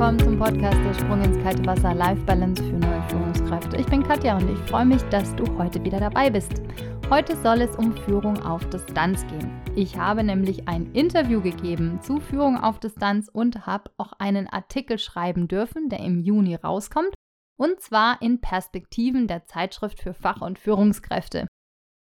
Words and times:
willkommen 0.00 0.18
zum 0.18 0.38
Podcast 0.38 0.78
Der 0.82 0.94
Sprung 0.94 1.22
ins 1.22 1.36
kalte 1.42 1.66
Wasser 1.66 1.92
Life 1.92 2.22
Balance 2.22 2.62
für 2.62 2.78
neue 2.78 3.02
Führungskräfte. 3.10 3.76
Ich 3.76 3.84
bin 3.84 4.02
Katja 4.02 4.38
und 4.38 4.48
ich 4.48 4.58
freue 4.60 4.86
mich, 4.86 5.02
dass 5.10 5.36
du 5.36 5.44
heute 5.58 5.84
wieder 5.84 6.00
dabei 6.00 6.30
bist. 6.30 6.62
Heute 7.10 7.36
soll 7.36 7.60
es 7.60 7.76
um 7.76 7.94
Führung 7.94 8.42
auf 8.42 8.66
Distanz 8.70 9.26
gehen. 9.26 9.60
Ich 9.76 9.98
habe 9.98 10.24
nämlich 10.24 10.66
ein 10.66 10.90
Interview 10.94 11.42
gegeben 11.42 12.00
zu 12.00 12.18
Führung 12.18 12.56
auf 12.56 12.80
Distanz 12.80 13.28
und 13.30 13.66
habe 13.66 13.90
auch 13.98 14.14
einen 14.14 14.46
Artikel 14.46 14.98
schreiben 14.98 15.48
dürfen, 15.48 15.90
der 15.90 16.00
im 16.00 16.18
Juni 16.18 16.54
rauskommt, 16.54 17.12
und 17.58 17.78
zwar 17.82 18.22
in 18.22 18.40
Perspektiven 18.40 19.26
der 19.26 19.44
Zeitschrift 19.44 20.00
für 20.00 20.14
Fach- 20.14 20.40
und 20.40 20.58
Führungskräfte. 20.58 21.46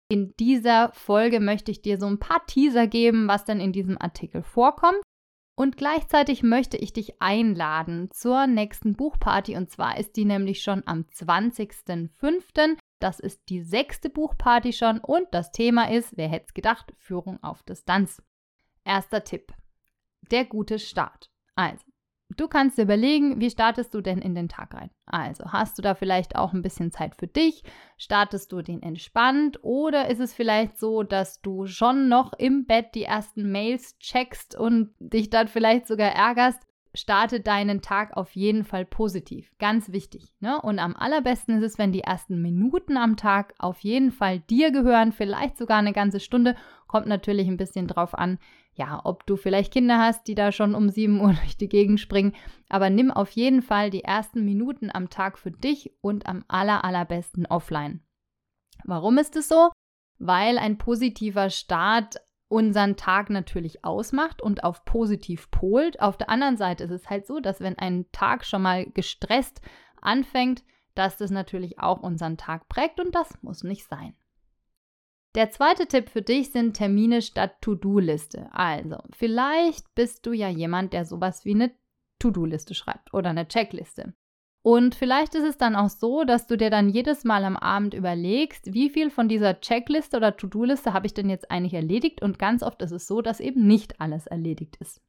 In 0.10 0.34
dieser 0.40 0.92
Folge 0.94 1.40
möchte 1.40 1.70
ich 1.70 1.84
dir 1.84 2.00
so 2.00 2.08
ein 2.08 2.18
paar 2.18 2.48
Teaser 2.48 2.88
geben, 2.88 3.28
was 3.28 3.46
denn 3.46 3.60
in 3.60 3.74
diesem 3.74 4.02
Artikel 4.02 4.42
vorkommt 4.42 5.04
und 5.56 5.78
gleichzeitig 5.78 6.44
möchte 6.44 6.76
ich 6.76 6.92
dich 6.92 7.22
einladen 7.22 8.10
zur 8.12 8.46
nächsten 8.46 8.94
Buchparty. 8.96 9.56
Und 9.56 9.72
zwar 9.72 9.98
ist 9.98 10.18
die 10.18 10.26
nämlich 10.26 10.62
schon 10.62 10.84
am 10.86 11.06
20.05. 11.14 12.78
Das 13.00 13.22
ist 13.22 13.48
die 13.48 13.62
sechste 13.62 14.10
Buchparty 14.10 14.74
schon. 14.74 15.00
Und 15.00 15.28
das 15.32 15.54
Thema 15.54 15.90
ist, 15.90 16.18
wer 16.18 16.28
hätte 16.28 16.48
es 16.48 16.54
gedacht, 16.54 16.94
Führung 16.98 17.42
auf 17.42 17.64
Distanz. 17.64 18.22
Erster 18.84 19.24
Tipp. 19.24 19.54
Der 20.30 20.44
gute 20.44 20.78
Start. 20.78 21.32
Also, 21.56 21.86
Du 22.30 22.48
kannst 22.48 22.78
dir 22.78 22.84
überlegen, 22.84 23.40
wie 23.40 23.52
startest 23.52 23.94
du 23.94 24.02
denn 24.02 24.18
in 24.18 24.34
den 24.34 24.50
Tag 24.50 24.74
rein? 24.74 24.90
Also, 25.06 25.46
hast 25.52 25.78
du 25.78 25.84
da 25.84 25.94
vielleicht 25.94 26.36
auch 26.36 26.54
ein 26.54 26.64
bisschen 26.64 26.92
Zeit 26.92 27.16
für 27.16 27.28
dich? 27.28 27.64
Startest 27.98 28.52
du 28.52 28.64
den 28.64 28.82
entspannt? 28.82 29.64
Oder 29.64 30.10
ist 30.10 30.20
es 30.20 30.34
vielleicht 30.34 30.80
so, 30.80 31.04
dass 31.04 31.42
du 31.42 31.68
schon 31.68 32.10
noch 32.10 32.34
im 32.34 32.66
Bett 32.66 32.96
die 32.96 33.04
ersten 33.04 33.52
Mails 33.52 33.98
checkst 34.00 34.56
und 34.56 34.96
dich 35.00 35.30
dann 35.30 35.48
vielleicht 35.48 35.86
sogar 35.86 36.10
ärgerst? 36.10 36.66
Starte 36.96 37.40
deinen 37.40 37.82
Tag 37.82 38.16
auf 38.16 38.36
jeden 38.36 38.64
Fall 38.64 38.86
positiv. 38.86 39.52
Ganz 39.60 39.92
wichtig. 39.92 40.34
Ne? 40.40 40.62
Und 40.62 40.80
am 40.80 40.96
allerbesten 40.96 41.58
ist 41.58 41.64
es, 41.64 41.78
wenn 41.78 41.92
die 41.92 42.02
ersten 42.02 42.42
Minuten 42.42 42.98
am 42.98 43.18
Tag 43.18 43.54
auf 43.60 43.80
jeden 43.80 44.12
Fall 44.12 44.40
dir 44.40 44.72
gehören, 44.72 45.12
vielleicht 45.12 45.58
sogar 45.58 45.78
eine 45.78 45.94
ganze 45.94 46.20
Stunde. 46.20 46.56
Kommt 46.88 47.08
natürlich 47.08 47.48
ein 47.48 47.58
bisschen 47.58 47.88
drauf 47.88 48.14
an, 48.14 48.40
ja, 48.74 49.02
ob 49.04 49.26
du 49.26 49.38
vielleicht 49.38 49.74
Kinder 49.74 50.00
hast, 50.00 50.28
die 50.28 50.36
da 50.36 50.52
schon 50.52 50.76
um 50.76 50.90
7 50.90 51.20
Uhr 51.20 51.34
durch 51.42 51.58
die 51.58 51.70
Gegend 51.70 52.00
springen. 52.00 52.34
Aber 52.70 52.90
nimm 52.90 53.12
auf 53.12 53.32
jeden 53.32 53.62
Fall 53.62 53.90
die 53.90 54.04
ersten 54.04 54.44
Minuten 54.44 54.90
am 54.94 55.10
Tag 55.10 55.38
für 55.38 55.52
dich 55.52 55.92
und 56.02 56.28
am 56.28 56.44
aller, 56.48 56.84
allerbesten 56.84 57.46
offline. 57.46 58.02
Warum 58.84 59.18
ist 59.18 59.36
es 59.36 59.48
so? 59.48 59.72
Weil 60.18 60.58
ein 60.58 60.78
positiver 60.78 61.50
Start 61.50 62.16
unseren 62.48 62.96
Tag 62.96 63.30
natürlich 63.30 63.84
ausmacht 63.84 64.42
und 64.42 64.64
auf 64.64 64.86
positiv 64.86 65.50
polt. 65.52 66.00
Auf 66.00 66.18
der 66.18 66.30
anderen 66.30 66.58
Seite 66.58 66.84
ist 66.84 66.92
es 66.92 67.10
halt 67.10 67.26
so, 67.26 67.40
dass 67.40 67.60
wenn 67.60 67.78
ein 67.78 68.06
Tag 68.12 68.46
schon 68.46 68.62
mal 68.62 68.86
gestresst 68.86 69.62
anfängt, 70.02 70.64
dass 70.94 71.18
das 71.18 71.32
natürlich 71.32 71.80
auch 71.80 72.02
unseren 72.02 72.38
Tag 72.38 72.68
prägt 72.70 73.00
und 73.00 73.14
das 73.14 73.42
muss 73.42 73.64
nicht 73.64 73.88
sein. 73.88 74.16
Der 75.36 75.52
zweite 75.52 75.88
Tipp 75.88 76.10
für 76.10 76.22
dich 76.22 76.52
sind 76.52 76.76
Termine 76.78 77.22
statt 77.22 77.58
To-Do-Liste. 77.60 78.48
Also, 78.54 78.98
vielleicht 79.12 79.94
bist 79.94 80.26
du 80.26 80.32
ja 80.32 80.48
jemand, 80.48 80.94
der 80.94 81.04
sowas 81.04 81.44
wie 81.44 81.56
eine 81.56 81.72
To-Do-Liste 82.20 82.74
schreibt 82.74 83.14
oder 83.14 83.32
eine 83.32 83.46
Checkliste. 83.46 84.14
Und 84.66 84.96
vielleicht 84.96 85.36
ist 85.36 85.44
es 85.44 85.60
dann 85.60 85.76
auch 85.76 85.90
so, 85.90 86.24
dass 86.24 86.48
du 86.48 86.58
dir 86.58 86.72
dann 86.72 86.90
jedes 86.90 87.24
Mal 87.24 87.46
am 87.46 87.56
Abend 87.56 87.94
überlegst, 87.94 88.74
wie 88.74 88.90
viel 88.90 89.12
von 89.12 89.30
dieser 89.30 89.62
Checkliste 89.62 90.18
oder 90.18 90.38
To-Do-Liste 90.38 90.92
habe 90.92 91.06
ich 91.06 91.14
denn 91.14 91.30
jetzt 91.30 91.52
eigentlich 91.52 91.76
erledigt? 91.76 92.24
Und 92.24 92.40
ganz 92.40 92.64
oft 92.64 92.82
ist 92.82 92.90
es 92.90 93.06
so, 93.06 93.22
dass 93.22 93.40
eben 93.40 93.68
nicht 93.68 94.02
alles 94.02 94.26
erledigt 94.26 94.78
ist. 94.78 95.04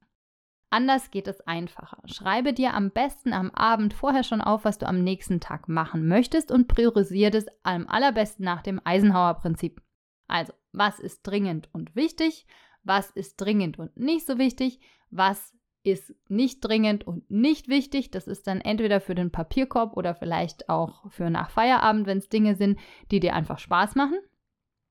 Anders 0.68 1.10
geht 1.10 1.26
es 1.26 1.40
einfacher. 1.40 2.02
Schreibe 2.04 2.52
dir 2.52 2.74
am 2.74 2.90
besten 2.90 3.32
am 3.32 3.50
Abend 3.50 3.94
vorher 3.94 4.24
schon 4.24 4.42
auf, 4.42 4.66
was 4.66 4.76
du 4.76 4.86
am 4.86 5.02
nächsten 5.02 5.40
Tag 5.40 5.70
machen 5.70 6.06
möchtest 6.06 6.50
und 6.50 6.68
priorisiere 6.68 7.38
es 7.38 7.46
am 7.62 7.88
allerbesten 7.88 8.44
nach 8.44 8.60
dem 8.60 8.78
Eisenhower-Prinzip. 8.84 9.80
Also, 10.28 10.52
was 10.72 11.00
ist 11.00 11.22
dringend 11.22 11.70
und 11.72 11.96
wichtig? 11.96 12.46
Was 12.82 13.10
ist 13.10 13.40
dringend 13.40 13.78
und 13.78 13.96
nicht 13.96 14.26
so 14.26 14.36
wichtig? 14.36 14.80
Was 15.08 15.54
ist 15.86 16.14
nicht 16.28 16.60
dringend 16.60 17.06
und 17.06 17.30
nicht 17.30 17.68
wichtig? 17.68 18.10
Das 18.10 18.26
ist 18.26 18.46
dann 18.46 18.60
entweder 18.60 19.00
für 19.00 19.14
den 19.14 19.30
Papierkorb 19.30 19.96
oder 19.96 20.14
vielleicht 20.14 20.68
auch 20.68 21.10
für 21.10 21.30
nach 21.30 21.50
Feierabend, 21.50 22.06
wenn 22.06 22.18
es 22.18 22.28
Dinge 22.28 22.56
sind, 22.56 22.78
die 23.10 23.20
dir 23.20 23.34
einfach 23.34 23.58
Spaß 23.58 23.94
machen. 23.94 24.18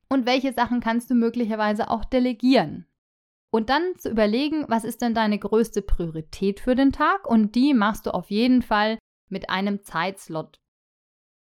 Und 0.09 0.25
welche 0.25 0.53
Sachen 0.53 0.79
kannst 0.79 1.09
du 1.09 1.15
möglicherweise 1.15 1.89
auch 1.89 2.05
delegieren? 2.05 2.85
Und 3.51 3.69
dann 3.69 3.95
zu 3.97 4.09
überlegen, 4.09 4.65
was 4.67 4.83
ist 4.83 5.01
denn 5.01 5.13
deine 5.13 5.39
größte 5.39 5.81
Priorität 5.81 6.59
für 6.59 6.75
den 6.75 6.91
Tag? 6.91 7.27
Und 7.27 7.55
die 7.55 7.73
machst 7.73 8.05
du 8.05 8.13
auf 8.13 8.29
jeden 8.29 8.61
Fall 8.61 8.97
mit 9.29 9.49
einem 9.49 9.83
Zeitslot 9.83 10.59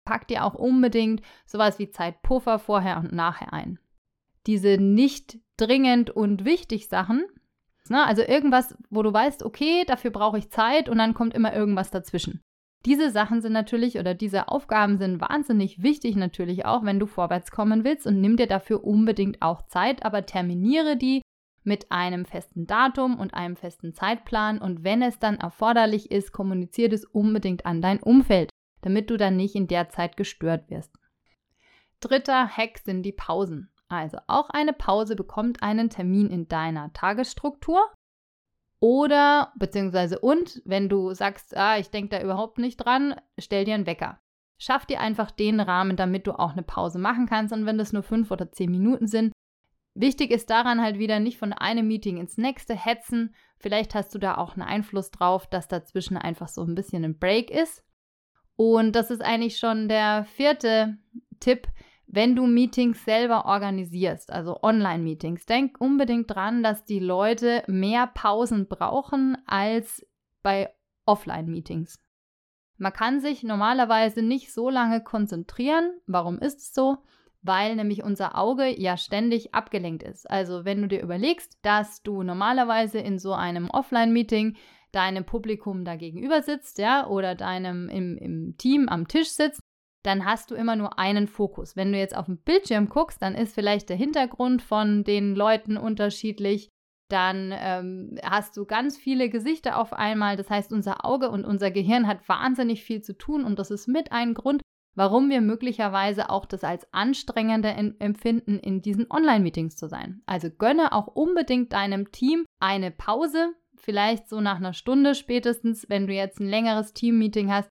pack 0.05 0.28
dir 0.28 0.45
auch 0.45 0.53
unbedingt 0.53 1.22
sowas 1.45 1.79
wie 1.79 1.89
Zeitpuffer 1.89 2.59
vorher 2.59 2.97
und 2.97 3.11
nachher 3.11 3.51
ein. 3.51 3.79
Diese 4.45 4.78
nicht 4.78 5.39
dringend 5.57 6.11
und 6.11 6.45
wichtig 6.45 6.88
Sachen, 6.88 7.25
ne, 7.90 8.06
also 8.06 8.22
irgendwas, 8.22 8.75
wo 8.90 9.03
du 9.03 9.13
weißt, 9.13 9.44
okay, 9.44 9.84
dafür 9.85 10.12
brauche 10.12 10.38
ich 10.38 10.51
Zeit 10.51 10.90
und 10.90 10.97
dann 10.97 11.13
kommt 11.13 11.34
immer 11.34 11.53
irgendwas 11.53 11.91
dazwischen. 11.91 12.41
Diese 12.85 13.09
Sachen 13.09 13.41
sind 13.41 13.53
natürlich 13.53 13.97
oder 13.97 14.13
diese 14.13 14.47
Aufgaben 14.47 14.97
sind 14.97 15.19
wahnsinnig 15.19 15.81
wichtig 15.81 16.16
natürlich 16.16 16.66
auch, 16.66 16.84
wenn 16.84 17.00
du 17.00 17.07
vorwärts 17.07 17.50
kommen 17.50 17.84
willst 17.84 18.06
und 18.06 18.22
nimm 18.22 18.38
dir 18.38 18.47
dafür 18.47 18.84
unbedingt 18.84 19.41
auch 19.41 19.63
Zeit, 19.63 20.06
aber 20.06 20.25
terminiere 20.25 20.96
die 20.96 21.22
mit 21.63 21.91
einem 21.91 22.25
festen 22.25 22.68
Datum 22.68 23.18
und 23.18 23.34
einem 23.34 23.56
festen 23.56 23.96
Zeitplan 23.96 24.59
und 24.59 24.84
wenn 24.84 25.02
es 25.02 25.17
dann 25.17 25.38
erforderlich 25.38 26.12
ist, 26.12 26.31
kommuniziere 26.31 26.94
es 26.94 27.06
unbedingt 27.06 27.66
an 27.66 27.81
dein 27.81 28.03
Umfeld 28.03 28.52
damit 28.85 29.09
du 29.09 29.17
dann 29.17 29.35
nicht 29.35 29.56
in 29.56 29.67
der 29.67 29.90
Zeit 29.90 30.16
gestört 30.16 30.69
wirst. 30.69 30.96
Dritter 32.02 32.47
Hack 32.47 32.78
sind 32.78 33.02
die 33.02 33.12
Pausen. 33.12 33.72
Also 33.88 34.18
auch 34.28 34.50
eine 34.50 34.73
Pause 34.73 35.16
bekommt 35.16 35.62
einen 35.62 35.90
Termin 35.90 36.29
in 36.29 36.47
deiner 36.47 36.91
Tagesstruktur. 36.94 37.79
Oder, 38.79 39.53
beziehungsweise 39.57 40.19
und, 40.19 40.62
wenn 40.66 40.90
du 40.90 41.13
sagst, 41.13 41.56
ah, 41.56 41.78
ich 41.78 41.90
denke 41.90 42.09
da 42.09 42.22
überhaupt 42.22 42.57
nicht 42.57 42.78
dran, 42.78 43.16
stell 43.38 43.66
dir 43.66 43.73
einen 43.73 43.85
Wecker. 43.85 44.19
Schaff 44.57 44.85
dir 44.85 45.00
einfach 45.00 45.31
den 45.31 45.59
Rahmen, 45.59 45.97
damit 45.97 46.28
du 46.28 46.38
auch 46.38 46.51
eine 46.51 46.63
Pause 46.63 47.00
machen 47.00 47.25
kannst. 47.25 47.53
Und 47.53 47.66
wenn 47.66 47.78
das 47.78 47.94
nur 47.94 48.03
fünf 48.03 48.31
oder 48.31 48.51
zehn 48.51 48.72
Minuten 48.72 49.07
sind, 49.07 49.34
wichtig 49.96 50.31
ist 50.31 50.50
daran 50.50 50.81
halt 50.81 51.00
wieder 51.00 51.19
nicht 51.19 51.38
von 51.38 51.53
einem 51.53 51.88
Meeting 51.88 52.17
ins 52.17 52.38
nächste 52.38 52.75
hetzen. 52.75 53.34
Vielleicht 53.57 53.96
hast 53.96 54.13
du 54.13 54.19
da 54.19 54.38
auch 54.38 54.53
einen 54.53 54.67
Einfluss 54.67 55.12
drauf, 55.12 55.47
dass 55.47 55.67
dazwischen 55.67 56.17
einfach 56.17 56.47
so 56.47 56.63
ein 56.63 56.75
bisschen 56.75 57.03
ein 57.03 57.17
Break 57.17 57.50
ist. 57.50 57.84
Und 58.56 58.96
das 58.96 59.12
ist 59.12 59.22
eigentlich 59.22 59.57
schon 59.57 59.90
der 59.90 60.25
vierte 60.25 60.97
Tipp, 61.40 61.67
wenn 62.07 62.35
du 62.35 62.45
Meetings 62.45 63.03
selber 63.03 63.45
organisierst, 63.45 64.31
also 64.31 64.61
Online-Meetings. 64.61 65.45
Denk 65.45 65.79
unbedingt 65.79 66.29
dran, 66.33 66.63
dass 66.63 66.85
die 66.85 66.99
Leute 66.99 67.63
mehr 67.67 68.07
Pausen 68.07 68.67
brauchen 68.67 69.38
als 69.47 70.05
bei 70.43 70.69
Offline-Meetings. 71.05 72.01
Man 72.77 72.93
kann 72.93 73.21
sich 73.21 73.43
normalerweise 73.43 74.21
nicht 74.21 74.53
so 74.53 74.69
lange 74.69 75.01
konzentrieren. 75.01 75.91
Warum 76.07 76.39
ist 76.39 76.59
es 76.59 76.73
so? 76.73 76.97
Weil 77.41 77.75
nämlich 77.75 78.03
unser 78.03 78.37
Auge 78.37 78.79
ja 78.79 78.97
ständig 78.97 79.53
abgelenkt 79.53 80.03
ist. 80.03 80.29
Also 80.29 80.66
wenn 80.66 80.81
du 80.81 80.87
dir 80.87 81.01
überlegst, 81.01 81.57
dass 81.61 82.01
du 82.01 82.23
normalerweise 82.23 82.99
in 82.99 83.17
so 83.17 83.33
einem 83.33 83.69
Offline-Meeting 83.69 84.57
deinem 84.91 85.25
Publikum 85.25 85.85
da 85.85 85.95
gegenüber 85.95 86.41
sitzt, 86.41 86.79
ja, 86.79 87.07
oder 87.07 87.35
deinem 87.35 87.89
im, 87.89 88.17
im 88.17 88.57
Team 88.57 88.89
am 88.89 89.07
Tisch 89.07 89.29
sitzt, 89.29 89.61
dann 90.05 90.25
hast 90.25 90.51
du 90.51 90.55
immer 90.55 90.75
nur 90.75 90.99
einen 90.99 91.27
Fokus. 91.27 91.75
Wenn 91.75 91.91
du 91.91 91.97
jetzt 91.97 92.16
auf 92.16 92.27
den 92.27 92.38
Bildschirm 92.38 92.90
guckst, 92.90 93.22
dann 93.22 93.35
ist 93.35 93.55
vielleicht 93.55 93.90
der 93.90 93.97
Hintergrund 93.97 94.61
von 94.61 95.03
den 95.03 95.35
Leuten 95.35 95.78
unterschiedlich. 95.78 96.69
Dann 97.09 97.53
ähm, 97.55 98.17
hast 98.23 98.57
du 98.57 98.66
ganz 98.66 98.97
viele 98.97 99.29
Gesichter 99.29 99.79
auf 99.79 99.93
einmal. 99.93 100.37
Das 100.37 100.49
heißt, 100.49 100.72
unser 100.73 101.05
Auge 101.05 101.29
und 101.29 101.46
unser 101.46 101.72
Gehirn 101.72 102.07
hat 102.07 102.28
wahnsinnig 102.28 102.84
viel 102.84 103.02
zu 103.02 103.17
tun 103.17 103.43
und 103.43 103.59
das 103.59 103.72
ist 103.72 103.87
mit 103.87 104.11
ein 104.11 104.34
Grund, 104.34 104.61
warum 104.96 105.29
wir 105.29 105.41
möglicherweise 105.41 106.29
auch 106.29 106.46
das 106.46 106.63
als 106.63 106.91
anstrengender 106.93 107.75
empfinden, 107.99 108.59
in 108.59 108.81
diesen 108.81 109.09
Online-Meetings 109.09 109.75
zu 109.75 109.87
sein. 109.87 110.22
Also 110.25 110.49
gönne 110.49 110.93
auch 110.93 111.07
unbedingt 111.07 111.73
deinem 111.73 112.11
Team 112.11 112.46
eine 112.59 112.91
Pause, 112.91 113.53
vielleicht 113.75 114.29
so 114.29 114.41
nach 114.41 114.57
einer 114.57 114.73
Stunde 114.73 115.16
spätestens, 115.16 115.90
wenn 115.90 116.07
du 116.07 116.13
jetzt 116.13 116.40
ein 116.40 116.47
längeres 116.47 116.93
Team-Meeting 116.93 117.52
hast. 117.52 117.69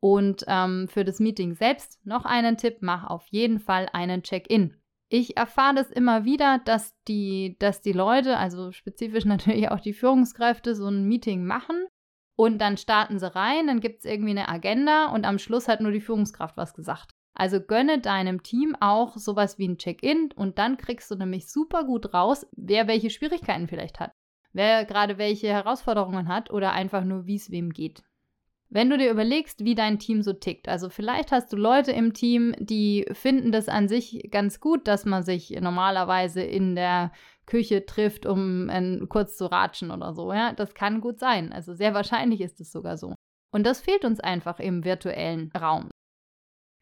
Und 0.00 0.44
ähm, 0.46 0.88
für 0.88 1.04
das 1.04 1.20
Meeting 1.20 1.54
selbst 1.54 2.04
noch 2.04 2.24
einen 2.24 2.56
Tipp, 2.56 2.78
mach 2.80 3.04
auf 3.04 3.26
jeden 3.28 3.58
Fall 3.58 3.88
einen 3.92 4.22
Check-in. 4.22 4.76
Ich 5.08 5.36
erfahre 5.36 5.76
das 5.76 5.90
immer 5.90 6.24
wieder, 6.24 6.60
dass 6.64 6.94
die, 7.08 7.56
dass 7.58 7.80
die 7.80 7.92
Leute, 7.92 8.36
also 8.36 8.72
spezifisch 8.72 9.24
natürlich 9.26 9.70
auch 9.70 9.80
die 9.80 9.94
Führungskräfte, 9.94 10.74
so 10.74 10.88
ein 10.88 11.06
Meeting 11.06 11.44
machen 11.44 11.86
und 12.36 12.58
dann 12.58 12.76
starten 12.76 13.18
sie 13.18 13.34
rein, 13.34 13.66
dann 13.66 13.80
gibt 13.80 14.00
es 14.00 14.04
irgendwie 14.04 14.32
eine 14.32 14.48
Agenda 14.48 15.06
und 15.06 15.24
am 15.24 15.38
Schluss 15.38 15.68
hat 15.68 15.80
nur 15.80 15.92
die 15.92 16.00
Führungskraft 16.00 16.56
was 16.56 16.74
gesagt. 16.74 17.10
Also 17.34 17.60
gönne 17.60 18.00
deinem 18.00 18.42
Team 18.42 18.76
auch 18.80 19.16
sowas 19.16 19.58
wie 19.58 19.68
ein 19.68 19.78
Check-in 19.78 20.30
und 20.34 20.58
dann 20.58 20.76
kriegst 20.76 21.10
du 21.10 21.16
nämlich 21.16 21.50
super 21.50 21.84
gut 21.84 22.12
raus, 22.12 22.46
wer 22.56 22.86
welche 22.86 23.10
Schwierigkeiten 23.10 23.68
vielleicht 23.68 24.00
hat 24.00 24.12
wer 24.56 24.86
gerade 24.86 25.18
welche 25.18 25.48
Herausforderungen 25.48 26.28
hat 26.28 26.50
oder 26.50 26.72
einfach 26.72 27.04
nur, 27.04 27.26
wie 27.26 27.36
es 27.36 27.50
wem 27.50 27.70
geht. 27.72 28.02
Wenn 28.68 28.90
du 28.90 28.98
dir 28.98 29.10
überlegst, 29.10 29.64
wie 29.64 29.74
dein 29.74 29.98
Team 29.98 30.22
so 30.22 30.32
tickt, 30.32 30.68
also 30.68 30.88
vielleicht 30.88 31.30
hast 31.30 31.52
du 31.52 31.56
Leute 31.56 31.92
im 31.92 32.14
Team, 32.14 32.54
die 32.58 33.06
finden 33.12 33.52
das 33.52 33.68
an 33.68 33.88
sich 33.88 34.28
ganz 34.30 34.60
gut, 34.60 34.88
dass 34.88 35.04
man 35.04 35.22
sich 35.22 35.50
normalerweise 35.60 36.42
in 36.42 36.74
der 36.74 37.12
Küche 37.46 37.86
trifft, 37.86 38.26
um 38.26 38.68
äh, 38.68 39.06
kurz 39.08 39.36
zu 39.36 39.46
ratschen 39.46 39.92
oder 39.92 40.12
so, 40.14 40.32
ja, 40.32 40.52
das 40.52 40.74
kann 40.74 41.00
gut 41.00 41.20
sein. 41.20 41.52
Also 41.52 41.74
sehr 41.74 41.94
wahrscheinlich 41.94 42.40
ist 42.40 42.60
es 42.60 42.72
sogar 42.72 42.96
so. 42.96 43.14
Und 43.52 43.64
das 43.64 43.80
fehlt 43.80 44.04
uns 44.04 44.20
einfach 44.20 44.58
im 44.58 44.84
virtuellen 44.84 45.52
Raum. 45.52 45.88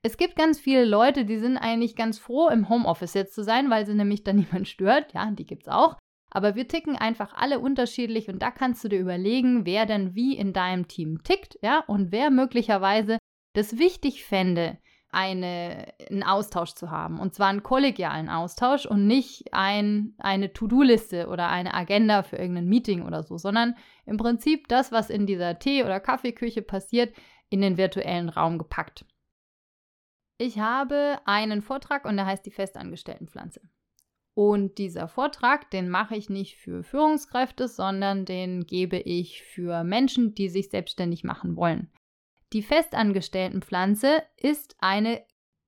Es 0.02 0.16
gibt 0.16 0.36
ganz 0.36 0.58
viele 0.58 0.84
Leute, 0.84 1.24
die 1.24 1.38
sind 1.38 1.56
eigentlich 1.56 1.96
ganz 1.96 2.18
froh, 2.18 2.48
im 2.48 2.68
Homeoffice 2.68 3.14
jetzt 3.14 3.34
zu 3.34 3.42
sein, 3.42 3.70
weil 3.70 3.86
sie 3.86 3.94
nämlich 3.94 4.24
dann 4.24 4.36
niemand 4.50 4.68
stört. 4.68 5.12
Ja, 5.12 5.30
die 5.30 5.46
gibt's 5.46 5.68
auch. 5.68 5.96
Aber 6.34 6.56
wir 6.56 6.66
ticken 6.66 6.96
einfach 6.96 7.32
alle 7.34 7.60
unterschiedlich 7.60 8.28
und 8.28 8.42
da 8.42 8.50
kannst 8.50 8.82
du 8.82 8.88
dir 8.88 8.98
überlegen, 8.98 9.64
wer 9.64 9.86
denn 9.86 10.14
wie 10.14 10.36
in 10.36 10.52
deinem 10.52 10.88
Team 10.88 11.22
tickt, 11.22 11.58
ja, 11.62 11.84
und 11.86 12.10
wer 12.10 12.30
möglicherweise 12.30 13.18
das 13.54 13.78
wichtig 13.78 14.24
fände, 14.24 14.78
eine, 15.14 15.94
einen 16.10 16.24
Austausch 16.24 16.72
zu 16.72 16.90
haben. 16.90 17.20
Und 17.20 17.34
zwar 17.34 17.46
einen 17.46 17.62
kollegialen 17.62 18.28
Austausch 18.28 18.84
und 18.84 19.06
nicht 19.06 19.54
ein, 19.54 20.14
eine 20.18 20.52
To-Do-Liste 20.52 21.28
oder 21.28 21.48
eine 21.48 21.72
Agenda 21.72 22.24
für 22.24 22.36
irgendein 22.36 22.66
Meeting 22.66 23.02
oder 23.02 23.22
so, 23.22 23.38
sondern 23.38 23.76
im 24.04 24.16
Prinzip 24.16 24.66
das, 24.66 24.90
was 24.90 25.10
in 25.10 25.26
dieser 25.26 25.60
Tee- 25.60 25.84
oder 25.84 26.00
Kaffeeküche 26.00 26.62
passiert, 26.62 27.14
in 27.48 27.60
den 27.60 27.76
virtuellen 27.76 28.28
Raum 28.28 28.58
gepackt. 28.58 29.06
Ich 30.38 30.58
habe 30.58 31.20
einen 31.26 31.62
Vortrag 31.62 32.04
und 32.04 32.16
der 32.16 32.26
heißt 32.26 32.44
die 32.44 32.50
Festangestelltenpflanze. 32.50 33.60
Und 34.34 34.78
dieser 34.78 35.06
Vortrag, 35.06 35.70
den 35.70 35.88
mache 35.88 36.16
ich 36.16 36.28
nicht 36.28 36.56
für 36.56 36.82
Führungskräfte, 36.82 37.68
sondern 37.68 38.24
den 38.24 38.66
gebe 38.66 38.98
ich 38.98 39.42
für 39.42 39.84
Menschen, 39.84 40.34
die 40.34 40.48
sich 40.48 40.70
selbstständig 40.70 41.22
machen 41.22 41.56
wollen. 41.56 41.92
Die 42.52 42.62
Festangestelltenpflanze 42.62 44.22
ist 44.36 44.76
eine 44.80 45.24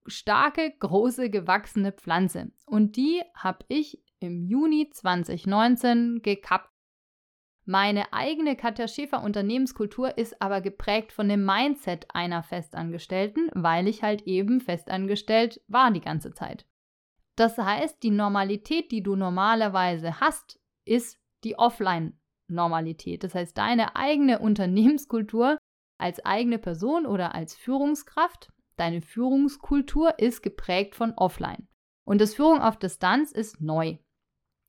starke, 0.06 0.72
große, 0.78 1.30
gewachsene 1.30 1.92
Pflanze. 1.92 2.52
Und 2.64 2.96
die 2.96 3.22
habe 3.34 3.64
ich 3.68 4.02
im 4.18 4.44
Juni 4.44 4.90
2019 4.90 6.20
gekappt. 6.22 6.70
Meine 7.64 8.12
eigene 8.12 8.56
Katja 8.56 8.86
Schäfer 8.86 9.22
Unternehmenskultur 9.22 10.16
ist 10.16 10.40
aber 10.40 10.60
geprägt 10.60 11.12
von 11.12 11.28
dem 11.28 11.44
Mindset 11.44 12.06
einer 12.14 12.44
Festangestellten, 12.44 13.50
weil 13.54 13.88
ich 13.88 14.02
halt 14.02 14.22
eben 14.22 14.60
festangestellt 14.60 15.60
war 15.66 15.90
die 15.90 16.00
ganze 16.00 16.32
Zeit. 16.32 16.66
Das 17.36 17.58
heißt, 17.58 18.02
die 18.02 18.10
Normalität, 18.10 18.90
die 18.90 19.02
du 19.02 19.14
normalerweise 19.14 20.20
hast, 20.20 20.58
ist 20.86 21.20
die 21.44 21.58
Offline-Normalität. 21.58 23.22
Das 23.22 23.34
heißt, 23.34 23.56
deine 23.56 23.94
eigene 23.94 24.38
Unternehmenskultur 24.38 25.58
als 25.98 26.24
eigene 26.24 26.58
Person 26.58 27.06
oder 27.06 27.34
als 27.34 27.54
Führungskraft, 27.54 28.50
deine 28.76 29.02
Führungskultur 29.02 30.18
ist 30.18 30.42
geprägt 30.42 30.94
von 30.94 31.12
Offline. 31.14 31.68
Und 32.06 32.20
das 32.20 32.34
Führung 32.34 32.60
auf 32.60 32.78
Distanz 32.78 33.32
ist 33.32 33.60
neu. 33.60 33.98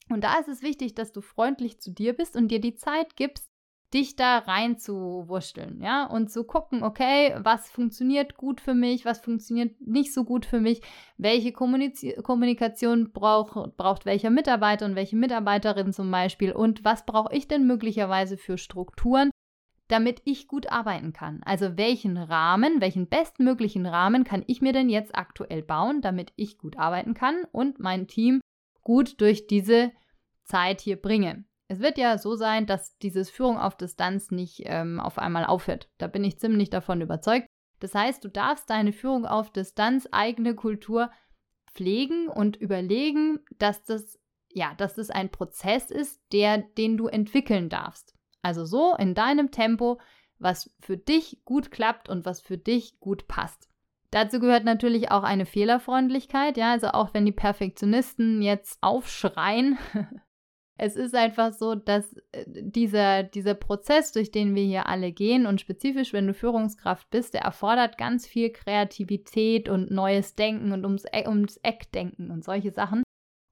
Und 0.10 0.24
da 0.24 0.40
ist 0.40 0.48
es 0.48 0.62
wichtig, 0.62 0.96
dass 0.96 1.12
du 1.12 1.22
freundlich 1.22 1.80
zu 1.80 1.92
dir 1.92 2.14
bist 2.14 2.36
und 2.36 2.48
dir 2.50 2.62
die 2.62 2.76
Zeit 2.76 3.16
gibst, 3.16 3.52
dich 3.94 4.16
da 4.18 4.40
rein 4.40 4.78
zu 4.78 5.28
wursteln, 5.28 5.82
ja, 5.82 6.06
und 6.06 6.30
zu 6.30 6.44
gucken, 6.44 6.84
okay, 6.84 7.36
was 7.40 7.70
funktioniert 7.70 8.36
gut 8.36 8.60
für 8.60 8.74
mich, 8.74 9.06
was 9.06 9.20
funktioniert 9.20 9.80
nicht 9.80 10.14
so 10.14 10.26
gut 10.26 10.46
für 10.46 10.60
mich, 10.60 10.82
welche 11.18 11.54
Kommuniz 11.54 12.06
Kommunikation 12.24 13.12
brauch, 13.14 13.70
braucht 13.78 14.06
welcher 14.06 14.30
Mitarbeiter 14.30 14.86
und 14.86 14.96
welche 14.96 15.16
Mitarbeiterin 15.16 15.94
zum 15.94 16.12
Beispiel 16.12 16.52
und 16.52 16.84
was 16.84 17.06
brauche 17.06 17.34
ich 17.34 17.48
denn 17.48 17.66
möglicherweise 17.66 18.36
für 18.36 18.58
Strukturen, 18.58 19.32
damit 19.88 20.22
ich 20.26 20.50
gut 20.50 20.70
arbeiten 20.70 21.14
kann. 21.14 21.42
Also 21.46 21.78
welchen 21.78 22.18
Rahmen, 22.18 22.82
welchen 22.82 23.08
bestmöglichen 23.08 23.86
Rahmen 23.86 24.26
kann 24.26 24.44
ich 24.48 24.62
mir 24.62 24.74
denn 24.74 24.90
jetzt 24.90 25.16
aktuell 25.16 25.64
bauen, 25.64 26.02
damit 26.02 26.34
ich 26.36 26.58
gut 26.58 26.78
arbeiten 26.78 27.14
kann 27.14 27.46
und 27.54 27.80
mein 27.80 28.08
Team 28.08 28.42
gut 28.84 29.22
durch 29.22 29.48
diese 29.48 29.92
Zeit 30.44 30.82
hier 30.82 30.98
bringe. 30.98 31.46
Es 31.70 31.80
wird 31.80 31.98
ja 31.98 32.18
so 32.18 32.36
sein, 32.36 32.66
dass 32.66 32.98
dieses 33.00 33.30
Führung 33.30 33.58
auf 33.58 33.76
Distanz 33.76 34.32
nicht 34.32 34.64
ähm, 34.66 35.00
auf 35.00 35.18
einmal 35.18 35.46
aufhört. 35.46 35.90
Da 35.98 36.08
bin 36.08 36.24
ich 36.24 36.40
ziemlich 36.40 36.70
davon 36.70 37.02
überzeugt. 37.02 37.48
Das 37.80 37.94
heißt, 37.94 38.24
du 38.24 38.30
darfst 38.30 38.70
deine 38.70 38.94
Führung 38.94 39.26
auf 39.26 39.52
Distanz, 39.52 40.08
eigene 40.12 40.56
Kultur 40.56 41.12
pflegen 41.74 42.28
und 42.28 42.56
überlegen, 42.56 43.40
dass 43.58 43.84
das 43.84 44.18
ja, 44.58 44.74
dass 44.76 44.96
das 44.96 45.10
ein 45.10 45.30
Prozess 45.30 45.92
ist, 45.92 46.22
der, 46.32 46.58
den 46.58 46.98
du 46.98 47.08
entwickeln 47.08 47.70
darfst. 47.70 48.16
Also 48.42 48.66
so 48.66 48.96
in 48.96 49.14
deinem 49.14 49.52
Tempo, 49.52 50.00
was 50.40 50.74
für 50.80 50.98
dich 50.98 51.42
gut 51.46 51.72
klappt 51.72 52.10
und 52.10 52.26
was 52.26 52.42
für 52.42 52.58
dich 52.58 53.00
gut 53.00 53.28
passt. 53.28 53.70
Dazu 54.12 54.40
gehört 54.40 54.64
natürlich 54.64 55.12
auch 55.12 55.24
eine 55.24 55.46
Fehlerfreundlichkeit, 55.46 56.58
ja, 56.58 56.72
also 56.72 56.88
auch 56.90 57.14
wenn 57.14 57.26
die 57.26 57.34
Perfektionisten 57.34 58.42
jetzt 58.42 58.78
aufschreien, 58.82 59.78
Es 60.78 60.96
ist 60.96 61.16
einfach 61.16 61.54
so, 61.54 61.74
dass 61.76 62.14
äh, 62.32 62.46
dieser, 62.48 63.24
dieser 63.24 63.56
Prozess, 63.56 64.12
durch 64.12 64.32
den 64.32 64.54
wir 64.54 64.64
hier 64.64 64.88
alle 64.88 65.12
gehen 65.12 65.48
und 65.48 65.60
spezifisch, 65.60 66.14
wenn 66.14 66.28
du 66.28 66.34
Führungskraft 66.34 67.10
bist, 67.10 67.34
der 67.34 67.42
erfordert 67.42 67.98
ganz 67.98 68.28
viel 68.28 68.52
Kreativität 68.52 69.70
und 69.70 69.90
neues 69.90 70.36
Denken 70.36 70.72
und 70.72 70.86
ums, 70.86 71.06
e 71.12 71.28
ums 71.28 71.58
Eck 71.58 71.92
denken 71.92 72.30
und 72.30 72.44
solche 72.44 72.72
Sachen. 72.72 73.02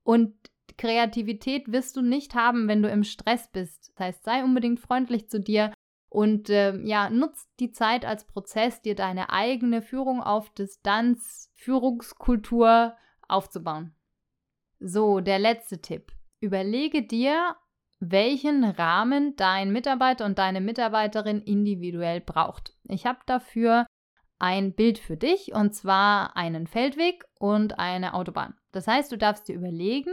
Und 0.03 0.35
Kreativität 0.77 1.71
wirst 1.71 1.95
du 1.95 2.01
nicht 2.01 2.35
haben, 2.35 2.67
wenn 2.67 2.83
du 2.83 2.89
im 2.89 3.03
Stress 3.03 3.49
bist. 3.51 3.91
Das 3.95 4.07
heißt, 4.07 4.23
sei 4.23 4.43
unbedingt 4.43 4.79
freundlich 4.79 5.29
zu 5.29 5.39
dir 5.39 5.73
und 6.09 6.49
äh, 6.49 6.77
ja, 6.83 7.09
nutz 7.09 7.49
die 7.59 7.71
Zeit 7.71 8.05
als 8.05 8.25
Prozess, 8.25 8.81
dir 8.81 8.95
deine 8.95 9.31
eigene 9.31 9.81
Führung 9.81 10.21
auf 10.21 10.49
Distanz, 10.51 11.51
Führungskultur 11.55 12.95
aufzubauen. 13.27 13.95
So, 14.79 15.19
der 15.21 15.39
letzte 15.39 15.81
Tipp. 15.81 16.11
Überlege 16.45 17.01
dir, 17.01 17.55
welchen 17.99 18.63
Rahmen 18.63 19.35
dein 19.35 19.71
Mitarbeiter 19.71 20.25
und 20.25 20.37
deine 20.37 20.61
Mitarbeiterin 20.61 21.41
individuell 21.41 22.21
braucht. 22.21 22.75
Ich 22.87 23.07
habe 23.07 23.17
dafür 23.25 23.87
ein 24.37 24.75
Bild 24.75 24.99
für 24.99 25.17
dich 25.17 25.55
und 25.55 25.73
zwar 25.73 26.37
einen 26.37 26.67
Feldweg 26.67 27.23
und 27.39 27.79
eine 27.79 28.13
Autobahn. 28.13 28.53
Das 28.71 28.85
heißt, 28.85 29.11
du 29.11 29.17
darfst 29.17 29.47
dir 29.47 29.55
überlegen, 29.55 30.11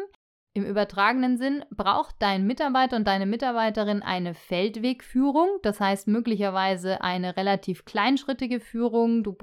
im 0.55 0.67
übertragenen 0.67 1.39
Sinn 1.39 1.65
braucht 1.71 2.17
dein 2.19 2.47
Mitarbeiter 2.47 2.97
und 2.97 3.07
deine 3.07 3.25
Mitarbeiterin 3.25 4.03
eine 4.03 4.35
Feldwegführung, 4.35 5.49
das 5.63 5.81
heißt 5.81 6.09
möglicherweise 6.09 7.01
eine 7.01 7.39
relativ 7.39 7.87
kleinschrittige 7.87 8.61
Führung. 8.61 9.23
Du, 9.23 9.35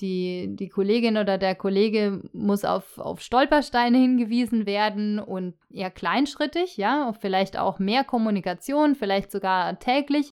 die, 0.00 0.56
die 0.56 0.68
Kollegin 0.68 1.18
oder 1.18 1.38
der 1.38 1.54
Kollege 1.54 2.20
muss 2.32 2.64
auf, 2.64 2.98
auf 2.98 3.20
Stolpersteine 3.20 3.96
hingewiesen 3.96 4.66
werden 4.66 5.20
und 5.20 5.54
eher 5.70 5.92
kleinschrittig, 5.92 6.76
ja, 6.76 7.12
vielleicht 7.12 7.56
auch 7.56 7.78
mehr 7.78 8.02
Kommunikation, 8.02 8.96
vielleicht 8.96 9.30
sogar 9.30 9.78
täglich. 9.78 10.30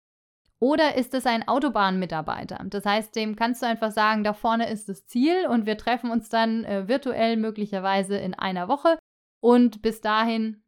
Oder 0.61 0.97
ist 0.97 1.15
es 1.15 1.25
ein 1.25 1.47
Autobahnmitarbeiter? 1.47 2.65
Das 2.67 2.85
heißt, 2.85 3.15
dem 3.15 3.37
kannst 3.37 3.63
du 3.63 3.67
einfach 3.67 3.93
sagen, 3.93 4.25
da 4.25 4.35
vorne 4.35 4.69
ist 4.69 4.89
das 4.89 5.07
Ziel 5.07 5.47
und 5.47 5.67
wir 5.67 5.79
treffen 5.79 6.11
uns 6.11 6.29
dann 6.29 6.65
äh, 6.65 6.89
virtuell 6.89 7.37
möglicherweise 7.37 8.19
in 8.19 8.35
einer 8.35 8.69
Woche 8.69 8.99
und 9.41 9.83
bis 9.83 10.01
dahin 10.01 10.63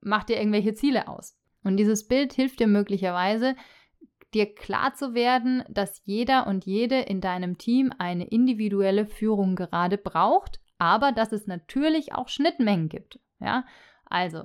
mach 0.00 0.24
dir 0.24 0.36
irgendwelche 0.36 0.74
Ziele 0.74 1.08
aus. 1.08 1.36
Und 1.62 1.76
dieses 1.76 2.06
Bild 2.06 2.32
hilft 2.32 2.60
dir 2.60 2.68
möglicherweise, 2.68 3.56
dir 4.34 4.54
klar 4.54 4.94
zu 4.94 5.14
werden, 5.14 5.64
dass 5.68 6.02
jeder 6.04 6.46
und 6.46 6.64
jede 6.64 7.00
in 7.00 7.20
deinem 7.20 7.58
Team 7.58 7.92
eine 7.98 8.26
individuelle 8.26 9.06
Führung 9.06 9.56
gerade 9.56 9.98
braucht, 9.98 10.60
aber 10.78 11.12
dass 11.12 11.32
es 11.32 11.46
natürlich 11.46 12.14
auch 12.14 12.28
Schnittmengen 12.28 12.88
gibt. 12.88 13.18
Ja, 13.40 13.64
also, 14.04 14.44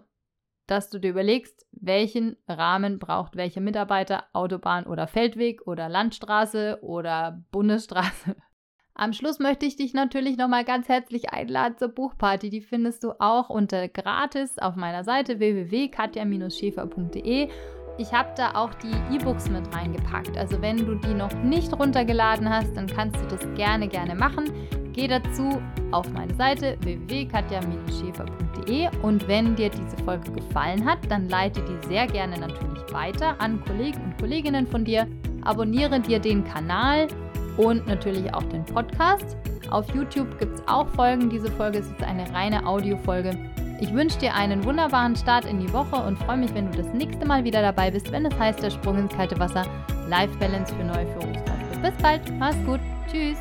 dass 0.65 0.89
du 0.89 0.99
dir 0.99 1.11
überlegst, 1.11 1.67
welchen 1.71 2.37
Rahmen 2.47 2.99
braucht 2.99 3.35
welcher 3.35 3.61
Mitarbeiter, 3.61 4.25
Autobahn 4.33 4.85
oder 4.85 5.07
Feldweg 5.07 5.67
oder 5.67 5.89
Landstraße 5.89 6.79
oder 6.81 7.43
Bundesstraße 7.51 8.35
am 8.93 9.13
Schluss 9.13 9.39
möchte 9.39 9.65
ich 9.65 9.77
dich 9.77 9.93
natürlich 9.93 10.35
nochmal 10.37 10.65
ganz 10.65 10.89
herzlich 10.89 11.31
einladen 11.31 11.77
zur 11.77 11.87
Buchparty. 11.87 12.49
Die 12.49 12.59
findest 12.61 13.03
du 13.03 13.13
auch 13.19 13.49
unter 13.49 13.87
gratis 13.87 14.59
auf 14.59 14.75
meiner 14.75 15.03
Seite 15.03 15.39
www.katja-schäfer.de. 15.39 17.49
Ich 17.97 18.13
habe 18.13 18.29
da 18.35 18.53
auch 18.55 18.73
die 18.75 18.93
E-Books 19.15 19.49
mit 19.49 19.75
reingepackt. 19.75 20.37
Also 20.37 20.61
wenn 20.61 20.77
du 20.77 20.95
die 20.95 21.13
noch 21.13 21.33
nicht 21.43 21.77
runtergeladen 21.77 22.49
hast, 22.49 22.73
dann 22.75 22.87
kannst 22.87 23.21
du 23.21 23.27
das 23.27 23.41
gerne, 23.55 23.87
gerne 23.87 24.15
machen. 24.15 24.45
Geh 24.93 25.07
dazu 25.07 25.61
auf 25.91 26.11
meine 26.11 26.33
Seite 26.35 26.77
www.katja-schäfer.de 26.81 28.89
und 29.03 29.25
wenn 29.27 29.55
dir 29.55 29.69
diese 29.69 29.97
Folge 30.03 30.31
gefallen 30.31 30.83
hat, 30.85 30.99
dann 31.09 31.29
leite 31.29 31.61
die 31.61 31.77
sehr 31.87 32.07
gerne 32.07 32.37
natürlich 32.37 32.83
weiter 32.91 33.39
an 33.39 33.63
Kollegen 33.65 34.03
und 34.03 34.17
Kolleginnen 34.17 34.67
von 34.67 34.83
dir. 34.83 35.07
Abonniere 35.43 36.01
dir 36.01 36.19
den 36.19 36.43
Kanal 36.43 37.07
und 37.57 37.87
natürlich 37.87 38.33
auch 38.33 38.43
den 38.43 38.65
Podcast. 38.65 39.37
Auf 39.69 39.93
YouTube 39.93 40.37
gibt 40.39 40.55
es 40.55 40.67
auch 40.67 40.87
Folgen. 40.89 41.29
Diese 41.29 41.51
Folge 41.51 41.79
ist 41.79 41.89
jetzt 41.91 42.03
eine 42.03 42.31
reine 42.33 42.65
Audiofolge. 42.65 43.37
Ich 43.79 43.93
wünsche 43.93 44.19
dir 44.19 44.35
einen 44.35 44.63
wunderbaren 44.63 45.15
Start 45.15 45.45
in 45.45 45.59
die 45.59 45.73
Woche 45.73 45.95
und 45.95 46.17
freue 46.19 46.37
mich, 46.37 46.53
wenn 46.53 46.71
du 46.71 46.77
das 46.77 46.93
nächste 46.93 47.25
Mal 47.25 47.43
wieder 47.43 47.61
dabei 47.61 47.89
bist, 47.89 48.11
wenn 48.11 48.25
es 48.25 48.37
heißt 48.37 48.61
der 48.61 48.69
Sprung 48.69 48.97
ins 48.97 49.15
kalte 49.15 49.39
Wasser 49.39 49.65
Life 50.07 50.37
Balance 50.37 50.73
für 50.75 50.83
neue 50.83 51.07
Führungskräfte. 51.07 51.79
Bis 51.81 51.93
bald, 52.01 52.21
mach's 52.37 52.63
gut, 52.65 52.79
tschüss. 53.09 53.37